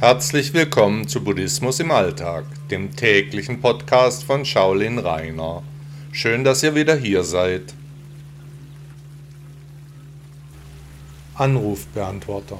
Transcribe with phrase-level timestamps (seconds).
[0.00, 5.62] Herzlich willkommen zu Buddhismus im Alltag, dem täglichen Podcast von Shaolin Rainer.
[6.10, 7.72] Schön, dass ihr wieder hier seid.
[11.36, 12.58] Anrufbeantworter.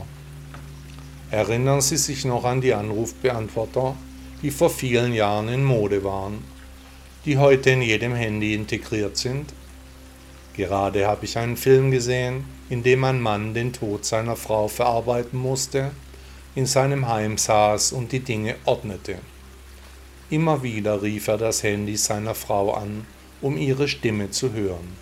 [1.33, 3.97] Erinnern Sie sich noch an die Anrufbeantworter,
[4.41, 6.45] die vor vielen Jahren in Mode waren,
[7.25, 9.53] die heute in jedem Handy integriert sind?
[10.57, 15.37] Gerade habe ich einen Film gesehen, in dem ein Mann den Tod seiner Frau verarbeiten
[15.37, 15.91] musste
[16.55, 19.19] in seinem Heim saß und die Dinge ordnete.
[20.31, 23.07] Immer wieder rief er das Handy seiner Frau an,
[23.41, 24.97] um ihre Stimme zu hören.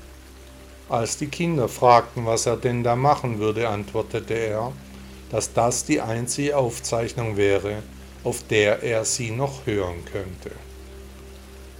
[0.89, 4.73] Als die Kinder fragten, was er denn da machen würde, antwortete er,
[5.31, 7.83] dass das die einzige Aufzeichnung wäre,
[8.25, 10.51] auf der er sie noch hören könnte.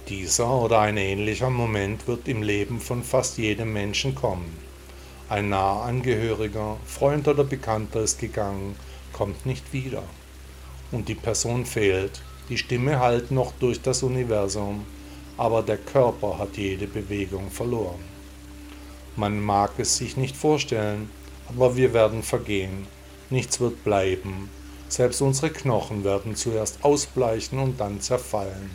[0.09, 4.57] Dieser oder ein ähnlicher Moment wird im Leben von fast jedem Menschen kommen.
[5.29, 8.75] Ein naher Angehöriger, Freund oder Bekannter ist gegangen
[9.13, 10.03] kommt nicht wieder.
[10.91, 12.21] Und die Person fehlt.
[12.49, 14.85] Die Stimme hallt noch durch das Universum,
[15.37, 18.03] aber der Körper hat jede Bewegung verloren.
[19.15, 21.09] Man mag es sich nicht vorstellen,
[21.47, 22.87] aber wir werden vergehen.
[23.29, 24.49] Nichts wird bleiben.
[24.89, 28.71] Selbst unsere Knochen werden zuerst ausbleichen und dann zerfallen.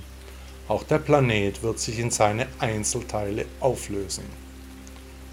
[0.66, 4.47] Auch der Planet wird sich in seine Einzelteile auflösen.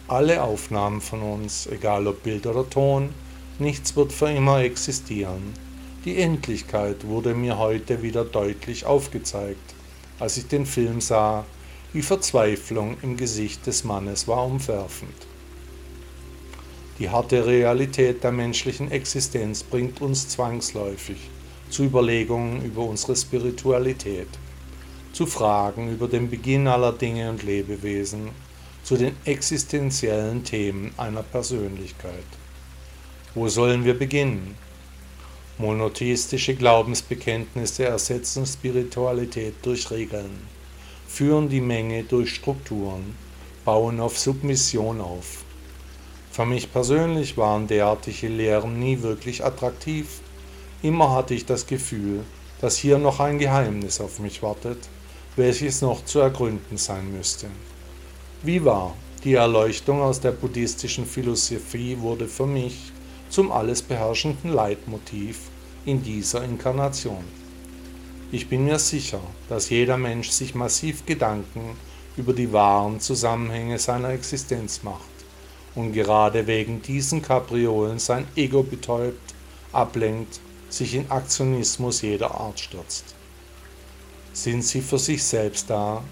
[0.07, 3.09] Alle Aufnahmen von uns, egal ob Bild oder Ton,
[3.57, 5.53] Nichts wird für immer existieren.
[6.03, 9.73] Die Endlichkeit wurde mir heute wieder deutlich aufgezeigt,
[10.19, 11.45] als ich den Film sah.
[11.93, 15.15] Die Verzweiflung im Gesicht des Mannes war umwerfend.
[16.99, 21.29] Die harte Realität der menschlichen Existenz bringt uns zwangsläufig
[21.69, 24.27] zu Überlegungen über unsere Spiritualität,
[25.13, 28.31] zu Fragen über den Beginn aller Dinge und Lebewesen,
[28.85, 32.27] zu den existenziellen Themen einer Persönlichkeit.
[33.33, 34.55] Wo sollen wir beginnen?
[35.57, 40.47] Monotheistische Glaubensbekenntnisse ersetzen Spiritualität durch Regeln,
[41.07, 43.15] führen die Menge durch Strukturen,
[43.65, 45.43] bauen auf Submission auf.
[46.31, 50.19] Für mich persönlich waren derartige Lehren nie wirklich attraktiv.
[50.83, 52.23] Immer hatte ich das Gefühl,
[52.61, 54.77] dass hier noch ein Geheimnis auf mich wartet,
[55.35, 57.47] welches noch zu ergründen sein müsste.
[58.45, 62.91] Wie war, die Erleuchtung aus der buddhistischen Philosophie wurde für mich
[63.27, 65.49] zum alles beherrschenden Leitmotiv
[65.83, 67.23] in dieser Inkarnation.
[68.31, 69.19] Ich bin mir sicher,
[69.49, 71.75] dass jeder Mensch sich massiv Gedanken
[72.17, 75.01] über die wahren Zusammenhänge seiner Existenz macht
[75.73, 79.33] und gerade wegen diesen Kapriolen sein Ego betäubt,
[79.71, 80.39] ablenkt,
[80.69, 83.15] sich in Aktionismus jeder Art stürzt.
[84.33, 86.03] Sind sie für sich selbst da,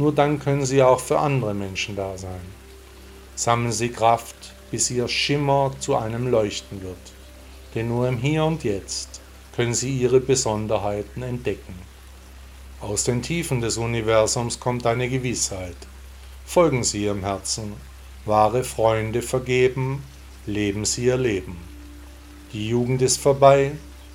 [0.00, 2.40] nur dann können sie auch für andere Menschen da sein.
[3.36, 6.96] Sammeln sie Kraft, bis ihr Schimmer zu einem Leuchten wird.
[7.74, 9.20] Denn nur im Hier und Jetzt
[9.54, 11.74] können sie ihre Besonderheiten entdecken.
[12.80, 15.76] Aus den Tiefen des Universums kommt eine Gewissheit.
[16.46, 17.74] Folgen Sie Ihrem Herzen.
[18.24, 20.02] Wahre Freunde vergeben,
[20.46, 21.58] leben Sie Ihr Leben.
[22.54, 23.72] Die Jugend ist vorbei,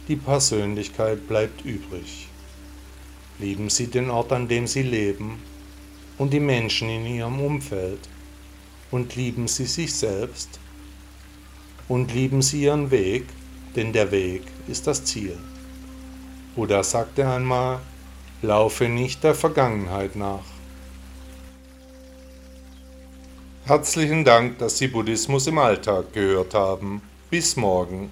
[0.08, 2.28] die Persönlichkeit bleibt übrig.
[3.38, 5.40] Lieben Sie den Ort, an dem Sie leben
[6.18, 8.00] und die Menschen in Ihrem Umfeld
[8.92, 10.60] und lieben sie sich selbst
[11.88, 13.26] und lieben sie ihren Weg,
[13.76, 15.38] denn der Weg ist das Ziel.
[16.56, 17.80] Buddha sagte einmal,
[18.42, 20.46] laufe nicht der Vergangenheit nach.
[23.66, 27.02] Herzlichen Dank, dass Sie Buddhismus im Alltag gehört haben.
[27.32, 28.12] Bis morgen.